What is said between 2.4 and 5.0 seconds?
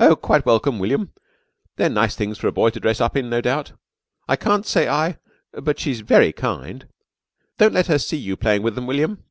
a boy to dress up in, no doubt. I can't say